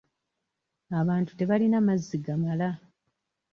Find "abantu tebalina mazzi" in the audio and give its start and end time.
0.99-2.17